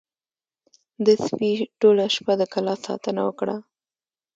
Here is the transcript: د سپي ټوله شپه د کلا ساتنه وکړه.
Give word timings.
د 1.05 1.07
سپي 1.25 1.51
ټوله 1.79 2.05
شپه 2.15 2.33
د 2.39 2.43
کلا 2.53 2.75
ساتنه 2.85 3.21
وکړه. 3.25 3.55